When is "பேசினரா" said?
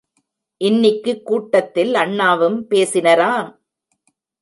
2.69-3.31